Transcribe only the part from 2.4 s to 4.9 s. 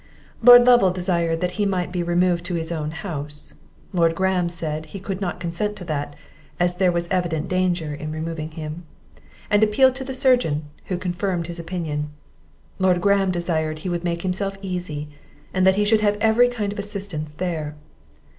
to his own house. Lord Graham said,